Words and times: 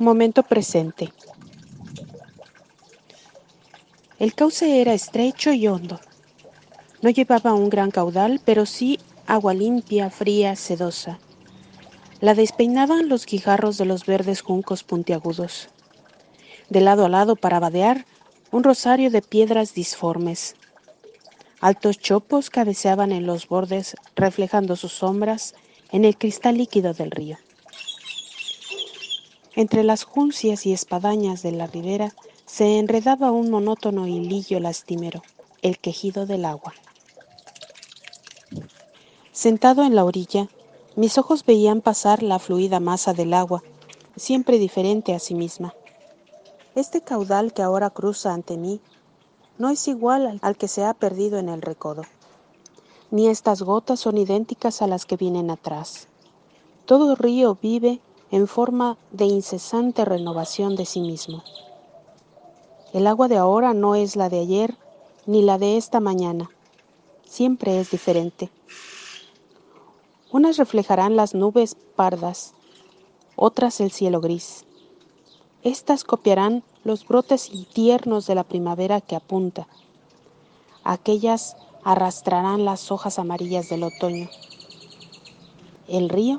Momento 0.00 0.42
presente. 0.42 1.12
El 4.18 4.34
cauce 4.34 4.80
era 4.80 4.94
estrecho 4.94 5.52
y 5.52 5.68
hondo. 5.68 6.00
No 7.02 7.10
llevaba 7.10 7.52
un 7.52 7.68
gran 7.68 7.90
caudal, 7.90 8.40
pero 8.42 8.64
sí 8.64 8.98
agua 9.26 9.52
limpia, 9.52 10.08
fría, 10.08 10.56
sedosa. 10.56 11.18
La 12.22 12.34
despeinaban 12.34 13.10
los 13.10 13.26
guijarros 13.26 13.76
de 13.76 13.84
los 13.84 14.06
verdes 14.06 14.40
juncos 14.40 14.84
puntiagudos. 14.84 15.68
De 16.70 16.80
lado 16.80 17.04
a 17.04 17.10
lado, 17.10 17.36
para 17.36 17.60
vadear, 17.60 18.06
un 18.52 18.64
rosario 18.64 19.10
de 19.10 19.20
piedras 19.20 19.74
disformes. 19.74 20.56
Altos 21.60 21.98
chopos 21.98 22.48
cabeceaban 22.48 23.12
en 23.12 23.26
los 23.26 23.48
bordes, 23.48 23.96
reflejando 24.16 24.76
sus 24.76 24.92
sombras 24.92 25.54
en 25.92 26.06
el 26.06 26.16
cristal 26.16 26.56
líquido 26.56 26.94
del 26.94 27.10
río. 27.10 27.36
Entre 29.56 29.82
las 29.82 30.04
juncias 30.04 30.64
y 30.64 30.72
espadañas 30.72 31.42
de 31.42 31.50
la 31.52 31.66
ribera 31.66 32.14
se 32.46 32.78
enredaba 32.78 33.32
un 33.32 33.50
monótono 33.50 34.06
hilillo 34.06 34.60
lastimero, 34.60 35.22
el 35.62 35.78
quejido 35.78 36.24
del 36.24 36.44
agua. 36.44 36.72
Sentado 39.32 39.82
en 39.82 39.96
la 39.96 40.04
orilla, 40.04 40.48
mis 40.94 41.18
ojos 41.18 41.44
veían 41.44 41.80
pasar 41.80 42.22
la 42.22 42.38
fluida 42.38 42.78
masa 42.78 43.12
del 43.12 43.34
agua, 43.34 43.62
siempre 44.16 44.58
diferente 44.58 45.14
a 45.14 45.18
sí 45.18 45.34
misma. 45.34 45.74
Este 46.76 47.00
caudal 47.00 47.52
que 47.52 47.62
ahora 47.62 47.90
cruza 47.90 48.32
ante 48.32 48.56
mí 48.56 48.80
no 49.58 49.70
es 49.70 49.88
igual 49.88 50.38
al 50.42 50.56
que 50.56 50.68
se 50.68 50.84
ha 50.84 50.94
perdido 50.94 51.38
en 51.38 51.48
el 51.48 51.60
recodo, 51.60 52.02
ni 53.10 53.28
estas 53.28 53.62
gotas 53.62 53.98
son 53.98 54.16
idénticas 54.16 54.80
a 54.82 54.86
las 54.86 55.06
que 55.06 55.16
vienen 55.16 55.50
atrás. 55.50 56.06
Todo 56.86 57.16
río 57.16 57.58
vive 57.60 58.00
en 58.30 58.46
forma 58.46 58.96
de 59.10 59.24
incesante 59.24 60.04
renovación 60.04 60.76
de 60.76 60.86
sí 60.86 61.00
mismo. 61.00 61.42
El 62.92 63.06
agua 63.06 63.28
de 63.28 63.36
ahora 63.36 63.74
no 63.74 63.94
es 63.94 64.16
la 64.16 64.28
de 64.28 64.40
ayer 64.40 64.76
ni 65.26 65.42
la 65.42 65.58
de 65.58 65.76
esta 65.76 66.00
mañana, 66.00 66.50
siempre 67.24 67.78
es 67.80 67.90
diferente. 67.90 68.50
Unas 70.32 70.56
reflejarán 70.56 71.16
las 71.16 71.34
nubes 71.34 71.76
pardas, 71.96 72.54
otras 73.36 73.80
el 73.80 73.90
cielo 73.90 74.20
gris. 74.20 74.64
Estas 75.62 76.04
copiarán 76.04 76.62
los 76.84 77.06
brotes 77.06 77.50
tiernos 77.72 78.26
de 78.26 78.34
la 78.34 78.44
primavera 78.44 79.00
que 79.00 79.16
apunta. 79.16 79.68
Aquellas 80.84 81.56
arrastrarán 81.84 82.64
las 82.64 82.90
hojas 82.90 83.18
amarillas 83.18 83.68
del 83.68 83.82
otoño. 83.82 84.28
El 85.88 86.08
río 86.08 86.38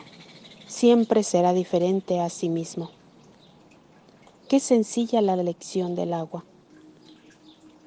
siempre 0.71 1.21
será 1.23 1.51
diferente 1.51 2.21
a 2.21 2.29
sí 2.29 2.47
mismo. 2.47 2.91
Qué 4.47 4.59
sencilla 4.59 5.21
la 5.21 5.35
lección 5.35 5.95
del 5.95 6.13
agua. 6.13 6.45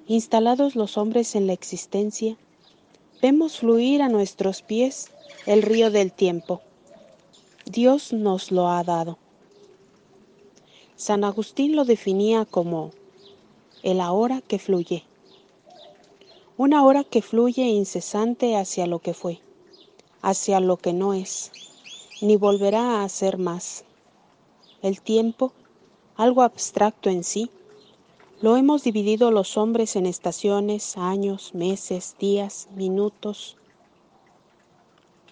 Instalados 0.07 0.77
los 0.77 0.99
hombres 0.99 1.35
en 1.35 1.47
la 1.47 1.55
existencia, 1.55 2.37
vemos 3.23 3.59
fluir 3.59 4.03
a 4.03 4.11
nuestros 4.11 4.61
pies 4.61 5.11
el 5.47 5.63
río 5.63 5.91
del 5.91 6.13
tiempo. 6.13 6.61
Dios 7.65 8.13
nos 8.13 8.53
lo 8.53 8.69
ha 8.69 8.85
dado. 8.85 9.17
San 10.95 11.25
Agustín 11.25 11.77
lo 11.77 11.87
definía 11.87 12.45
como 12.45 12.91
el 13.83 14.01
ahora 14.01 14.43
que 14.43 14.59
fluye. 14.59 15.05
Una 16.59 16.85
hora 16.85 17.03
que 17.03 17.23
fluye 17.23 17.65
incesante 17.65 18.57
hacia 18.57 18.87
lo 18.87 18.99
que 18.99 19.15
fue, 19.15 19.41
hacia 20.21 20.61
lo 20.61 20.77
que 20.77 20.93
no 20.93 21.15
es 21.15 21.51
ni 22.21 22.37
volverá 22.37 23.03
a 23.03 23.09
ser 23.09 23.39
más. 23.39 23.85
El 24.83 25.01
tiempo, 25.01 25.53
algo 26.17 26.43
abstracto 26.43 27.11
en 27.11 27.25
sí, 27.25 27.51
lo 28.41 28.57
hemos 28.57 28.85
dividido 28.85 29.31
los 29.31 29.57
hombres 29.57 29.97
en 29.97 30.07
estaciones, 30.07 30.97
años, 30.97 31.55
meses, 31.55 32.17
días, 32.19 32.69
minutos. 32.75 33.57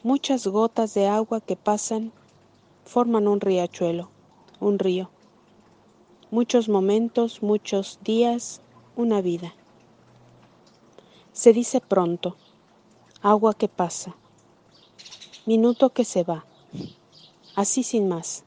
Muchas 0.03 0.47
gotas 0.47 0.95
de 0.95 1.07
agua 1.07 1.41
que 1.41 1.57
pasan 1.57 2.13
forman 2.85 3.29
un 3.29 3.41
riachuelo, 3.41 4.09
un 4.61 4.79
río. 4.79 5.11
Muchos 6.31 6.69
momentos, 6.69 7.43
muchos 7.43 7.99
días, 8.03 8.63
una 8.97 9.21
vida. 9.21 9.55
Se 11.33 11.53
dice 11.53 11.81
pronto, 11.81 12.37
agua 13.21 13.55
que 13.55 13.69
pasa, 13.69 14.17
minuto 15.47 15.91
que 15.91 16.05
se 16.05 16.25
va 16.25 16.47
así 17.55 17.83
sin 17.83 18.09
más. 18.09 18.45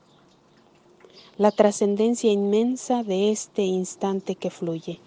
La 1.37 1.51
trascendencia 1.51 2.31
inmensa 2.31 3.03
de 3.03 3.31
este 3.31 3.63
instante 3.63 4.35
que 4.35 4.49
fluye. 4.49 4.99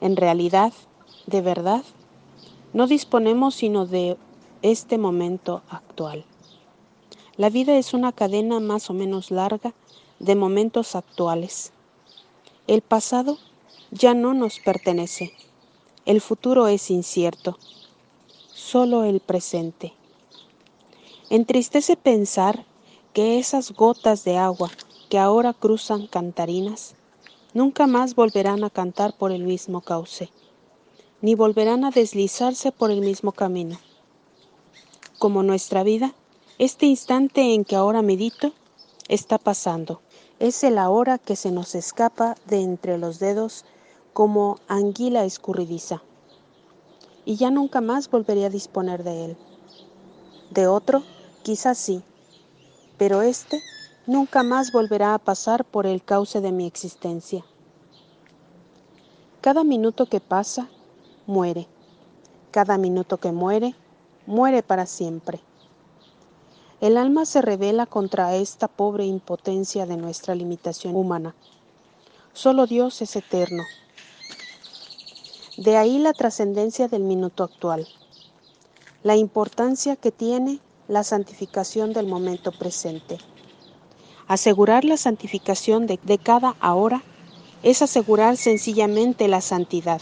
En 0.00 0.16
realidad, 0.16 0.72
de 1.26 1.40
verdad, 1.40 1.82
no 2.72 2.86
disponemos 2.86 3.54
sino 3.54 3.86
de 3.86 4.16
este 4.62 4.98
momento 4.98 5.62
actual. 5.68 6.24
La 7.36 7.50
vida 7.50 7.76
es 7.76 7.94
una 7.94 8.12
cadena 8.12 8.60
más 8.60 8.90
o 8.90 8.94
menos 8.94 9.30
larga 9.30 9.74
de 10.18 10.36
momentos 10.36 10.94
actuales. 10.94 11.72
El 12.66 12.80
pasado 12.80 13.38
ya 13.90 14.14
no 14.14 14.34
nos 14.34 14.60
pertenece. 14.60 15.32
El 16.06 16.20
futuro 16.20 16.68
es 16.68 16.90
incierto. 16.90 17.58
Solo 18.52 19.04
el 19.04 19.20
presente. 19.20 19.94
Entristece 21.30 21.96
pensar 21.96 22.66
que 23.14 23.38
esas 23.38 23.72
gotas 23.72 24.24
de 24.24 24.36
agua 24.36 24.70
que 25.08 25.18
ahora 25.18 25.54
cruzan 25.54 26.06
cantarinas 26.06 26.96
nunca 27.54 27.86
más 27.86 28.14
volverán 28.14 28.62
a 28.62 28.68
cantar 28.68 29.16
por 29.16 29.32
el 29.32 29.44
mismo 29.44 29.80
cauce, 29.80 30.30
ni 31.22 31.34
volverán 31.34 31.86
a 31.86 31.90
deslizarse 31.90 32.72
por 32.72 32.90
el 32.90 33.00
mismo 33.00 33.32
camino. 33.32 33.78
Como 35.18 35.42
nuestra 35.42 35.82
vida, 35.82 36.12
este 36.58 36.84
instante 36.84 37.54
en 37.54 37.64
que 37.64 37.76
ahora 37.76 38.02
medito 38.02 38.52
está 39.08 39.38
pasando. 39.38 40.02
Es 40.40 40.62
el 40.62 40.76
ahora 40.76 41.16
que 41.16 41.36
se 41.36 41.50
nos 41.50 41.74
escapa 41.74 42.34
de 42.46 42.60
entre 42.60 42.98
los 42.98 43.18
dedos 43.18 43.64
como 44.12 44.58
anguila 44.68 45.24
escurridiza. 45.24 46.02
Y 47.24 47.36
ya 47.36 47.50
nunca 47.50 47.80
más 47.80 48.10
volveré 48.10 48.44
a 48.44 48.50
disponer 48.50 49.04
de 49.04 49.24
él. 49.24 49.36
De 50.50 50.66
otro, 50.66 51.02
quizás 51.44 51.78
sí, 51.78 52.02
pero 52.98 53.22
este 53.22 53.62
nunca 54.06 54.42
más 54.42 54.72
volverá 54.72 55.14
a 55.14 55.20
pasar 55.20 55.64
por 55.64 55.86
el 55.86 56.02
cauce 56.02 56.40
de 56.40 56.50
mi 56.50 56.66
existencia. 56.66 57.44
Cada 59.40 59.62
minuto 59.62 60.06
que 60.06 60.18
pasa, 60.18 60.68
muere. 61.26 61.68
Cada 62.50 62.78
minuto 62.78 63.18
que 63.18 63.30
muere, 63.30 63.76
muere 64.26 64.64
para 64.64 64.86
siempre. 64.86 65.38
El 66.80 66.96
alma 66.96 67.26
se 67.26 67.40
revela 67.40 67.86
contra 67.86 68.34
esta 68.34 68.66
pobre 68.66 69.04
impotencia 69.04 69.86
de 69.86 69.96
nuestra 69.96 70.34
limitación 70.34 70.96
humana. 70.96 71.36
Solo 72.32 72.66
Dios 72.66 73.00
es 73.02 73.14
eterno. 73.14 73.62
De 75.56 75.76
ahí 75.76 75.98
la 75.98 76.12
trascendencia 76.12 76.88
del 76.88 77.04
minuto 77.04 77.44
actual 77.44 77.86
la 79.04 79.16
importancia 79.16 79.96
que 79.96 80.10
tiene 80.10 80.60
la 80.88 81.02
santificación 81.02 81.92
del 81.92 82.06
momento 82.06 82.52
presente. 82.52 83.18
Asegurar 84.26 84.84
la 84.84 84.96
santificación 84.96 85.86
de, 85.86 85.98
cada 86.18 86.56
ahora 86.60 87.02
es 87.62 87.82
asegurar 87.82 88.36
sencillamente 88.36 89.28
la 89.28 89.40
santidad. 89.40 90.00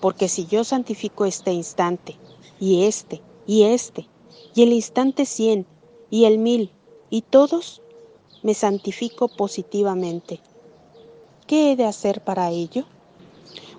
Porque 0.00 0.28
si 0.28 0.46
yo 0.46 0.64
santifico 0.64 1.24
este 1.24 1.52
instante, 1.52 2.16
y 2.58 2.84
este, 2.84 3.20
y 3.46 3.64
este, 3.64 4.08
y 4.54 4.62
el 4.62 4.72
instante 4.72 5.26
cien, 5.26 5.66
y 6.10 6.24
el 6.24 6.38
mil, 6.38 6.70
y 7.08 7.22
todos, 7.22 7.82
me 8.42 8.54
santifico 8.54 9.28
positivamente. 9.28 10.40
¿Qué 11.46 11.72
he 11.72 11.76
de 11.76 11.84
hacer 11.84 12.22
para 12.22 12.50
ello? 12.50 12.84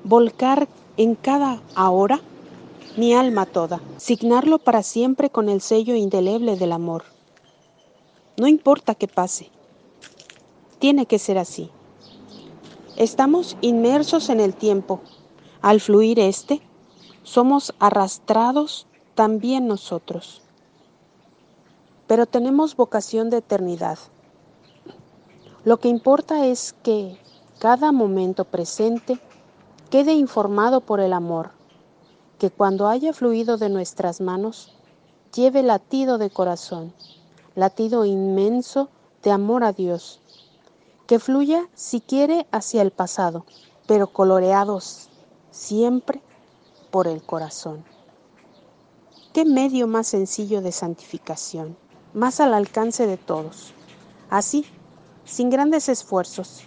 Volcar 0.03 0.67
en 0.97 1.15
cada 1.15 1.61
ahora 1.75 2.21
mi 2.97 3.13
alma 3.13 3.45
toda, 3.45 3.81
signarlo 3.97 4.59
para 4.59 4.83
siempre 4.83 5.29
con 5.29 5.47
el 5.47 5.61
sello 5.61 5.95
indeleble 5.95 6.57
del 6.57 6.73
amor. 6.73 7.03
No 8.37 8.47
importa 8.47 8.95
qué 8.95 9.07
pase, 9.07 9.49
tiene 10.79 11.05
que 11.05 11.17
ser 11.17 11.37
así. 11.37 11.69
Estamos 12.97 13.55
inmersos 13.61 14.29
en 14.29 14.41
el 14.41 14.53
tiempo. 14.53 14.99
Al 15.61 15.79
fluir 15.79 16.19
este, 16.19 16.61
somos 17.23 17.73
arrastrados 17.79 18.87
también 19.15 19.67
nosotros. 19.67 20.41
Pero 22.07 22.25
tenemos 22.25 22.75
vocación 22.75 23.29
de 23.29 23.37
eternidad. 23.37 23.99
Lo 25.63 25.79
que 25.79 25.87
importa 25.87 26.45
es 26.45 26.75
que 26.83 27.17
cada 27.59 27.93
momento 27.93 28.43
presente 28.43 29.19
quede 29.89 30.13
informado 30.13 30.81
por 30.81 30.99
el 30.99 31.13
amor 31.13 31.60
que 32.41 32.49
cuando 32.49 32.87
haya 32.87 33.13
fluido 33.13 33.57
de 33.57 33.69
nuestras 33.69 34.19
manos, 34.19 34.73
lleve 35.31 35.61
latido 35.61 36.17
de 36.17 36.31
corazón, 36.31 36.91
latido 37.53 38.03
inmenso 38.03 38.89
de 39.21 39.29
amor 39.29 39.63
a 39.63 39.73
Dios, 39.73 40.21
que 41.05 41.19
fluya 41.19 41.69
si 41.75 42.01
quiere 42.01 42.47
hacia 42.51 42.81
el 42.81 42.89
pasado, 42.89 43.45
pero 43.85 44.07
coloreados 44.07 45.09
siempre 45.51 46.19
por 46.89 47.05
el 47.05 47.21
corazón. 47.21 47.85
¿Qué 49.33 49.45
medio 49.45 49.85
más 49.85 50.07
sencillo 50.07 50.63
de 50.63 50.71
santificación, 50.71 51.77
más 52.15 52.39
al 52.39 52.55
alcance 52.55 53.05
de 53.05 53.17
todos? 53.17 53.71
Así, 54.31 54.65
sin 55.25 55.51
grandes 55.51 55.89
esfuerzos, 55.89 56.63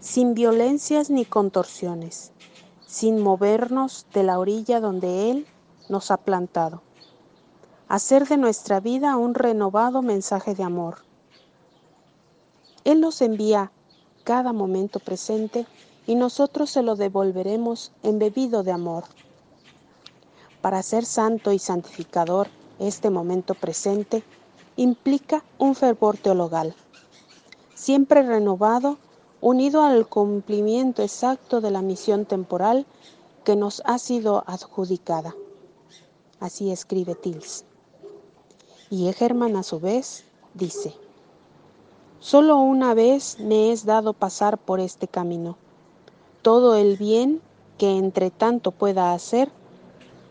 sin 0.00 0.32
violencias 0.32 1.10
ni 1.10 1.26
contorsiones, 1.26 2.32
sin 2.92 3.20
movernos 3.20 4.04
de 4.12 4.22
la 4.22 4.38
orilla 4.38 4.78
donde 4.78 5.30
Él 5.30 5.46
nos 5.88 6.10
ha 6.10 6.18
plantado. 6.18 6.82
Hacer 7.88 8.28
de 8.28 8.36
nuestra 8.36 8.80
vida 8.80 9.16
un 9.16 9.32
renovado 9.32 10.02
mensaje 10.02 10.54
de 10.54 10.62
amor. 10.62 10.98
Él 12.84 13.00
nos 13.00 13.22
envía 13.22 13.72
cada 14.24 14.52
momento 14.52 15.00
presente 15.00 15.66
y 16.06 16.16
nosotros 16.16 16.68
se 16.68 16.82
lo 16.82 16.94
devolveremos 16.94 17.92
embebido 18.02 18.62
de 18.62 18.72
amor. 18.72 19.04
Para 20.60 20.82
ser 20.82 21.06
santo 21.06 21.50
y 21.52 21.58
santificador, 21.58 22.48
este 22.78 23.08
momento 23.08 23.54
presente 23.54 24.22
implica 24.76 25.42
un 25.58 25.74
fervor 25.74 26.18
teologal, 26.18 26.74
siempre 27.74 28.22
renovado 28.22 28.98
unido 29.42 29.82
al 29.82 30.06
cumplimiento 30.06 31.02
exacto 31.02 31.60
de 31.60 31.72
la 31.72 31.82
misión 31.82 32.26
temporal 32.26 32.86
que 33.44 33.56
nos 33.56 33.82
ha 33.84 33.98
sido 33.98 34.44
adjudicada. 34.46 35.34
Así 36.38 36.70
escribe 36.70 37.16
Tils. 37.16 37.64
Y 38.88 39.08
Egerman 39.08 39.56
a 39.56 39.64
su 39.64 39.80
vez 39.80 40.24
dice, 40.54 40.94
Solo 42.20 42.58
una 42.58 42.94
vez 42.94 43.40
me 43.40 43.72
es 43.72 43.84
dado 43.84 44.12
pasar 44.12 44.58
por 44.58 44.78
este 44.78 45.08
camino. 45.08 45.56
Todo 46.42 46.76
el 46.76 46.96
bien 46.96 47.42
que 47.78 47.96
entre 47.96 48.30
tanto 48.30 48.70
pueda 48.70 49.12
hacer, 49.12 49.50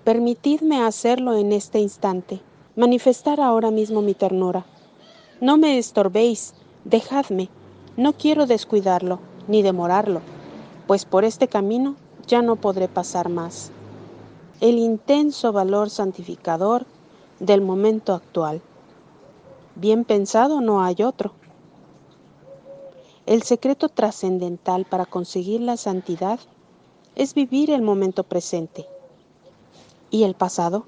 permitidme 0.06 0.84
hacerlo 0.86 1.36
en 1.36 1.52
este 1.52 1.80
instante, 1.80 2.40
manifestar 2.78 3.42
ahora 3.42 3.72
mismo 3.72 4.02
mi 4.02 4.14
ternura. 4.14 4.66
No 5.42 5.58
me 5.58 5.78
estorbéis, 5.78 6.54
dejadme, 6.86 7.50
no 7.98 8.14
quiero 8.14 8.46
descuidarlo 8.46 9.20
ni 9.48 9.62
demorarlo, 9.62 10.22
pues 10.88 11.06
por 11.06 11.26
este 11.26 11.48
camino 11.48 11.96
ya 12.26 12.42
no 12.42 12.56
podré 12.56 12.88
pasar 12.88 13.30
más. 13.30 13.72
El 14.62 14.78
intenso 14.78 15.52
valor 15.52 15.90
santificador 15.90 16.86
del 17.40 17.62
momento 17.62 18.14
actual. 18.14 18.62
Bien 19.76 20.06
pensado 20.06 20.62
no 20.62 20.84
hay 20.84 21.04
otro. 21.04 21.34
El 23.26 23.44
secreto 23.44 23.90
trascendental 23.90 24.86
para 24.86 25.06
conseguir 25.06 25.62
la 25.62 25.78
santidad 25.78 26.40
es 27.16 27.34
vivir 27.34 27.72
el 27.72 27.82
momento 27.82 28.24
presente. 28.24 28.88
¿Y 30.10 30.24
el 30.24 30.36
pasado? 30.36 30.86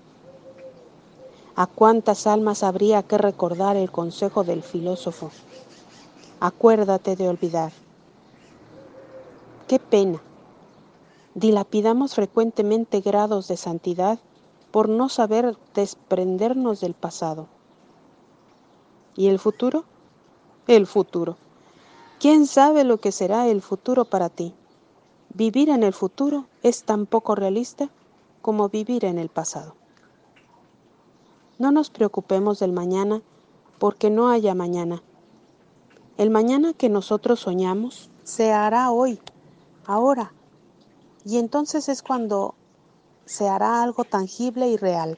¿A 1.56 1.68
cuántas 1.68 2.28
almas 2.28 2.64
habría 2.64 3.04
que 3.04 3.18
recordar 3.18 3.76
el 3.78 3.92
consejo 3.92 4.44
del 4.44 4.64
filósofo? 4.64 5.32
Acuérdate 6.44 7.16
de 7.16 7.30
olvidar. 7.30 7.72
Qué 9.70 9.80
pena. 9.80 10.22
Dilapidamos 11.36 12.16
frecuentemente 12.16 13.00
grados 13.00 13.48
de 13.48 13.56
santidad 13.56 14.20
por 14.70 14.90
no 14.90 15.08
saber 15.08 15.58
desprendernos 15.74 16.82
del 16.82 16.96
pasado. 16.96 17.48
¿Y 19.16 19.30
el 19.30 19.40
futuro? 19.40 19.86
El 20.68 20.86
futuro. 20.86 21.38
¿Quién 22.20 22.46
sabe 22.46 22.84
lo 22.84 22.98
que 22.98 23.14
será 23.14 23.48
el 23.48 23.62
futuro 23.62 24.04
para 24.04 24.28
ti? 24.28 24.54
Vivir 25.34 25.70
en 25.70 25.82
el 25.82 25.94
futuro 25.94 26.48
es 26.62 26.84
tan 26.84 27.06
poco 27.06 27.36
realista 27.36 27.88
como 28.42 28.68
vivir 28.68 29.06
en 29.06 29.18
el 29.18 29.30
pasado. 29.30 29.76
No 31.58 31.72
nos 31.72 31.90
preocupemos 31.90 32.60
del 32.60 32.74
mañana 32.74 33.22
porque 33.80 34.10
no 34.10 34.28
haya 34.28 34.54
mañana. 34.54 35.02
El 36.16 36.30
mañana 36.30 36.74
que 36.74 36.90
nosotros 36.90 37.40
soñamos 37.40 38.12
se 38.24 38.52
hará 38.52 38.92
hoy, 38.92 39.20
ahora. 39.88 40.32
Y 41.26 41.38
entonces 41.40 41.90
es 41.90 42.04
cuando 42.04 42.54
se 43.26 43.50
hará 43.50 43.82
algo 43.82 44.04
tangible 44.04 44.68
y 44.68 44.78
real. 44.78 45.18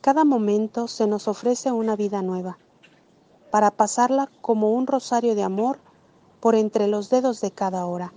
Cada 0.00 0.24
momento 0.24 0.86
se 0.86 1.08
nos 1.08 1.26
ofrece 1.26 1.72
una 1.72 1.96
vida 1.96 2.22
nueva, 2.22 2.58
para 3.50 3.72
pasarla 3.72 4.30
como 4.40 4.70
un 4.70 4.86
rosario 4.86 5.34
de 5.34 5.42
amor 5.42 5.80
por 6.38 6.54
entre 6.54 6.86
los 6.86 7.10
dedos 7.10 7.40
de 7.40 7.50
cada 7.50 7.84
hora. 7.86 8.12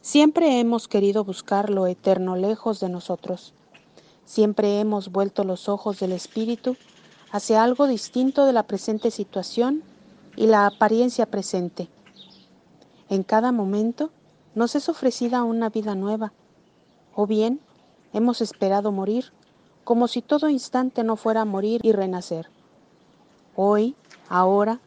Siempre 0.00 0.60
hemos 0.60 0.86
querido 0.86 1.24
buscar 1.24 1.70
lo 1.70 1.88
eterno 1.88 2.36
lejos 2.36 2.78
de 2.78 2.88
nosotros. 2.88 3.52
Siempre 4.24 4.78
hemos 4.78 5.10
vuelto 5.10 5.42
los 5.42 5.68
ojos 5.68 5.98
del 5.98 6.12
Espíritu 6.12 6.76
hacia 7.32 7.64
algo 7.64 7.88
distinto 7.88 8.46
de 8.46 8.52
la 8.52 8.62
presente 8.62 9.10
situación 9.10 9.82
y 10.36 10.46
la 10.46 10.66
apariencia 10.66 11.26
presente. 11.26 11.88
En 13.08 13.22
cada 13.22 13.52
momento 13.52 14.10
nos 14.54 14.74
es 14.74 14.88
ofrecida 14.88 15.42
una 15.42 15.70
vida 15.70 15.94
nueva, 15.94 16.32
o 17.14 17.26
bien 17.26 17.60
hemos 18.12 18.40
esperado 18.40 18.92
morir, 18.92 19.32
como 19.84 20.08
si 20.08 20.22
todo 20.22 20.48
instante 20.48 21.04
no 21.04 21.16
fuera 21.16 21.44
morir 21.44 21.80
y 21.84 21.92
renacer. 21.92 22.48
Hoy, 23.54 23.94
ahora, 24.28 24.80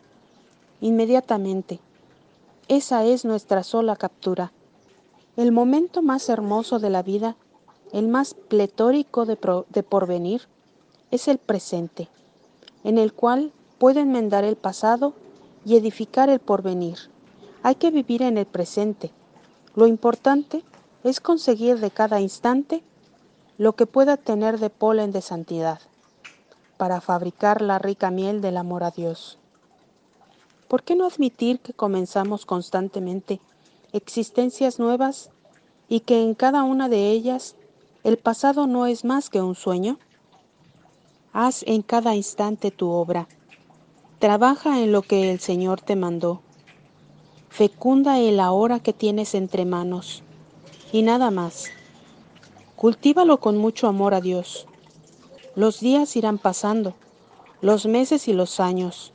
inmediatamente. 0.81 1.79
Esa 2.67 3.03
es 3.05 3.25
nuestra 3.25 3.63
sola 3.63 3.95
captura. 3.95 4.51
El 5.37 5.51
momento 5.51 6.01
más 6.01 6.29
hermoso 6.29 6.79
de 6.79 6.89
la 6.89 7.01
vida, 7.01 7.35
el 7.93 8.07
más 8.07 8.33
pletórico 8.33 9.25
de, 9.25 9.37
de 9.69 9.83
porvenir, 9.83 10.47
es 11.11 11.27
el 11.27 11.37
presente, 11.37 12.09
en 12.83 12.97
el 12.97 13.13
cual 13.13 13.51
puedo 13.79 13.99
enmendar 13.99 14.43
el 14.43 14.55
pasado 14.55 15.13
y 15.65 15.75
edificar 15.75 16.29
el 16.29 16.39
porvenir. 16.39 16.97
Hay 17.63 17.75
que 17.75 17.91
vivir 17.91 18.21
en 18.21 18.37
el 18.37 18.45
presente. 18.45 19.11
Lo 19.75 19.87
importante 19.87 20.63
es 21.03 21.19
conseguir 21.19 21.79
de 21.79 21.91
cada 21.91 22.21
instante 22.21 22.83
lo 23.57 23.75
que 23.75 23.85
pueda 23.85 24.17
tener 24.17 24.59
de 24.59 24.69
polen 24.69 25.11
de 25.11 25.21
santidad, 25.21 25.81
para 26.77 27.01
fabricar 27.01 27.61
la 27.61 27.77
rica 27.77 28.09
miel 28.09 28.41
del 28.41 28.57
amor 28.57 28.83
a 28.83 28.91
Dios. 28.91 29.37
¿Por 30.69 30.83
qué 30.83 30.95
no 30.95 31.05
admitir 31.05 31.59
que 31.59 31.73
comenzamos 31.73 32.45
constantemente 32.45 33.41
existencias 33.91 34.79
nuevas 34.79 35.31
y 35.89 36.01
que 36.01 36.21
en 36.21 36.35
cada 36.35 36.63
una 36.63 36.87
de 36.87 37.09
ellas 37.09 37.55
el 38.03 38.17
pasado 38.17 38.67
no 38.67 38.85
es 38.85 39.03
más 39.03 39.29
que 39.29 39.41
un 39.41 39.55
sueño? 39.55 39.99
Haz 41.33 41.63
en 41.63 41.81
cada 41.81 42.15
instante 42.15 42.71
tu 42.71 42.89
obra 42.89 43.27
Trabaja 44.19 44.81
en 44.81 44.91
lo 44.91 45.01
que 45.01 45.31
el 45.31 45.39
Señor 45.39 45.79
te 45.79 45.95
mandó. 45.95 46.41
Fecunda 47.47 48.19
el 48.19 48.41
ahora 48.41 48.81
que 48.81 48.91
tienes 48.91 49.33
entre 49.33 49.63
manos. 49.63 50.23
Y 50.91 51.03
nada 51.03 51.31
más. 51.31 51.67
Cultívalo 52.75 53.39
con 53.39 53.57
mucho 53.57 53.87
amor 53.87 54.13
a 54.13 54.19
Dios. 54.19 54.67
Los 55.55 55.79
días 55.79 56.17
irán 56.17 56.37
pasando, 56.37 56.95
los 57.61 57.85
meses 57.85 58.27
y 58.27 58.33
los 58.33 58.59
años, 58.59 59.13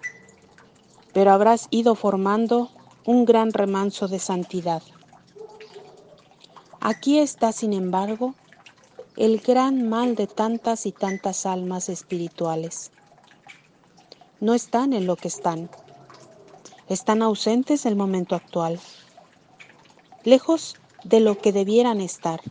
pero 1.12 1.32
habrás 1.32 1.68
ido 1.70 1.94
formando 1.94 2.70
un 3.04 3.26
gran 3.26 3.52
remanso 3.52 4.08
de 4.08 4.18
santidad. 4.18 4.82
Aquí 6.80 7.18
está, 7.18 7.52
sin 7.52 7.74
embargo, 7.74 8.34
el 9.16 9.40
gran 9.40 9.86
mal 9.86 10.14
de 10.16 10.26
tantas 10.26 10.86
y 10.86 10.92
tantas 10.92 11.44
almas 11.44 11.90
espirituales 11.90 12.90
no 14.44 14.52
están 14.52 14.92
en 14.92 15.06
lo 15.06 15.16
que 15.16 15.28
están. 15.28 15.70
Están 16.86 17.22
ausentes 17.22 17.84
del 17.84 17.96
momento 17.96 18.34
actual. 18.34 18.78
Lejos 20.22 20.76
de 21.02 21.20
lo 21.20 21.38
que 21.38 21.50
debieran 21.50 22.02
estar. 22.02 22.42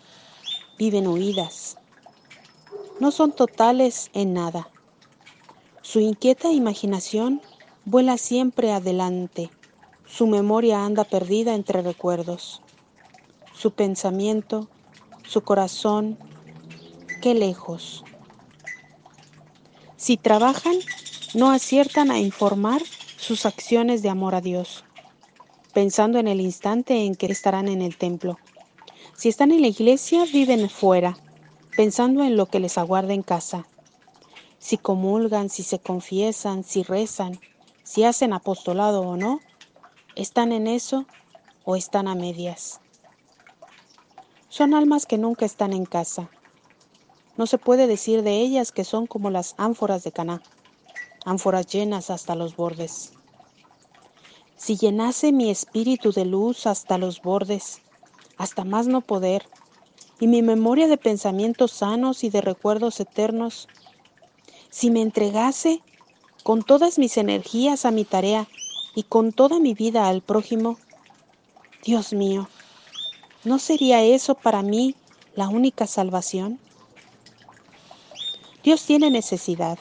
Viven 0.80 1.06
huidas. 1.06 1.78
No 3.00 3.12
son 3.12 3.32
totales 3.32 4.10
en 4.14 4.34
nada. 4.34 4.70
Su 5.84 6.00
inquieta 6.00 6.52
imaginación 6.52 7.44
vuela 7.86 8.18
siempre 8.18 8.72
adelante. 8.72 9.52
Su 10.08 10.26
memoria 10.26 10.84
anda 10.84 11.04
perdida 11.04 11.54
entre 11.54 11.84
recuerdos. 11.84 12.64
Su 13.54 13.70
pensamiento, 13.70 14.68
su 15.28 15.42
corazón, 15.42 16.18
qué 17.22 17.36
lejos. 17.36 18.04
Si 19.96 20.18
trabajan, 20.18 20.74
no 21.34 21.50
aciertan 21.50 22.12
a 22.12 22.20
informar 22.20 22.84
sus 23.18 23.48
acciones 23.48 24.04
de 24.04 24.10
amor 24.10 24.36
a 24.36 24.42
Dios, 24.42 24.86
pensando 25.74 26.20
en 26.20 26.28
el 26.28 26.40
instante 26.40 27.06
en 27.06 27.16
que 27.16 27.26
estarán 27.26 27.68
en 27.68 27.82
el 27.82 27.98
templo. 27.98 28.38
Si 29.16 29.30
están 29.30 29.52
en 29.52 29.62
la 29.62 29.68
iglesia, 29.68 30.26
viven 30.32 30.70
fuera, 30.70 31.18
pensando 31.76 32.24
en 32.24 32.38
lo 32.38 32.46
que 32.46 32.60
les 32.60 32.78
aguarda 32.78 33.14
en 33.14 33.24
casa. 33.24 33.66
si 34.60 34.78
comulgan, 34.78 35.50
si 35.50 35.62
se 35.62 35.80
confiesan, 35.80 36.64
si 36.64 36.84
rezan, 36.84 37.38
si 37.84 38.06
hacen 38.06 38.32
apostolado 38.32 39.02
o 39.02 39.18
no, 39.18 39.42
están 40.16 40.54
en 40.54 40.68
eso 40.68 41.06
o 41.66 41.76
están 41.76 42.08
a 42.08 42.16
medias. 42.16 42.80
Son 44.48 44.74
almas 44.74 45.06
que 45.06 45.18
nunca 45.18 45.46
están 45.46 45.74
en 45.74 45.86
casa. 45.86 46.30
No 47.36 47.46
se 47.46 47.58
puede 47.58 47.88
decir 47.88 48.24
de 48.24 48.40
ellas 48.40 48.72
que 48.72 48.86
son 48.86 49.06
como 49.06 49.32
las 49.32 49.54
ánforas 49.58 50.06
de 50.06 50.14
Caná, 50.14 50.42
ánforas 51.26 51.68
llenas 51.68 52.10
hasta 52.10 52.36
los 52.36 52.56
bordes. 52.56 53.14
Si 54.56 54.78
llenase 54.78 55.32
mi 55.32 55.50
espíritu 55.50 56.12
de 56.12 56.26
luz 56.26 56.68
hasta 56.68 56.98
los 56.98 57.22
bordes, 57.22 57.82
hasta 58.38 58.64
más 58.64 58.88
no 58.88 59.02
poder, 59.02 59.46
y 60.20 60.28
mi 60.28 60.42
memoria 60.42 60.88
de 60.88 60.98
pensamientos 60.98 61.72
sanos 61.72 62.24
y 62.24 62.30
de 62.30 62.42
recuerdos 62.42 63.00
eternos, 63.00 63.68
si 64.70 64.90
me 64.90 65.02
entregase 65.02 65.82
con 66.44 66.64
todas 66.64 66.98
mis 66.98 67.18
energías 67.18 67.86
a 67.86 67.92
mi 67.92 68.06
tarea 68.06 68.48
y 68.96 69.04
con 69.04 69.32
toda 69.32 69.60
mi 69.60 69.74
vida 69.74 70.08
al 70.08 70.22
prójimo, 70.22 70.78
Dios 71.84 72.14
mío, 72.14 72.48
¿no 73.44 73.60
sería 73.60 74.02
eso 74.04 74.36
para 74.36 74.62
mí 74.62 74.96
la 75.36 75.50
única 75.50 75.88
salvación? 75.88 76.60
Dios 78.64 78.86
tiene 78.86 79.12
necesidad 79.12 79.78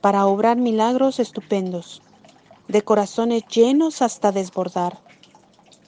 para 0.00 0.26
obrar 0.26 0.56
milagros 0.56 1.18
estupendos, 1.18 2.02
de 2.68 2.82
corazones 2.82 3.44
llenos 3.48 4.02
hasta 4.02 4.32
desbordar, 4.32 5.00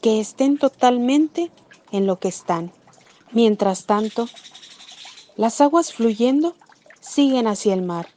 que 0.00 0.21
estén 0.21 0.59
totalmente 0.59 1.50
en 1.93 2.07
lo 2.07 2.19
que 2.19 2.29
están. 2.29 2.73
Mientras 3.33 3.85
tanto, 3.85 4.29
las 5.37 5.61
aguas 5.61 5.93
fluyendo 5.93 6.55
siguen 7.00 7.47
hacia 7.47 7.75
el 7.75 7.83
mar, 7.83 8.09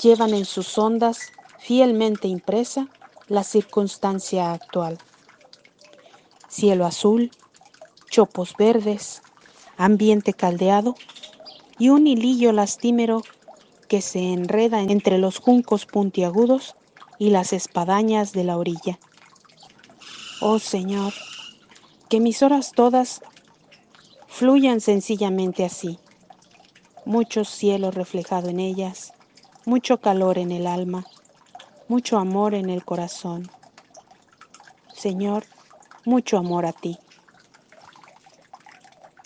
llevan 0.00 0.34
en 0.34 0.44
sus 0.44 0.76
ondas 0.78 1.32
fielmente 1.58 2.28
impresa 2.28 2.88
la 3.28 3.44
circunstancia 3.44 4.52
actual. 4.52 4.98
Cielo 6.48 6.84
azul, 6.84 7.30
chopos 8.08 8.56
verdes, 8.58 9.22
ambiente 9.76 10.32
caldeado 10.32 10.96
y 11.78 11.90
un 11.90 12.06
hilillo 12.06 12.52
lastimero 12.52 13.22
que 13.90 14.02
se 14.02 14.32
enreda 14.32 14.82
entre 14.82 15.18
los 15.18 15.40
juncos 15.40 15.84
puntiagudos 15.84 16.76
y 17.18 17.30
las 17.30 17.52
espadañas 17.52 18.32
de 18.32 18.44
la 18.44 18.56
orilla. 18.56 19.00
Oh 20.40 20.60
Señor, 20.60 21.12
que 22.08 22.20
mis 22.20 22.40
horas 22.44 22.70
todas 22.72 23.20
fluyan 24.28 24.80
sencillamente 24.80 25.64
así. 25.64 25.98
Mucho 27.04 27.44
cielo 27.44 27.90
reflejado 27.90 28.48
en 28.48 28.60
ellas, 28.60 29.12
mucho 29.66 30.00
calor 30.00 30.38
en 30.38 30.52
el 30.52 30.68
alma, 30.68 31.04
mucho 31.88 32.16
amor 32.16 32.54
en 32.54 32.70
el 32.70 32.84
corazón. 32.84 33.50
Señor, 34.94 35.46
mucho 36.04 36.38
amor 36.38 36.64
a 36.64 36.72
ti. 36.72 36.96